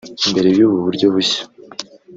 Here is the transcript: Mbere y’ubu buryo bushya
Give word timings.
Mbere 0.29 0.49
y’ubu 0.57 0.77
buryo 0.85 1.05
bushya 1.13 1.41